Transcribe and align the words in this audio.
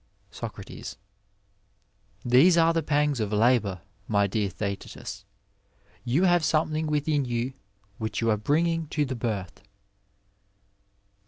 8oc, 0.33 0.95
These 2.25 2.57
are 2.57 2.73
the 2.73 2.81
pangs 2.81 3.19
of 3.19 3.31
labour, 3.31 3.81
my 4.07 4.25
dear 4.25 4.49
Thesetetus; 4.49 5.25
yoa 6.07 6.25
have 6.25 6.43
something 6.43 6.87
within 6.87 7.23
you 7.23 7.53
which 7.99 8.19
you 8.19 8.31
are 8.31 8.37
bringing 8.37 8.87
to 8.87 9.05
the 9.05 9.15
birth. 9.15 9.61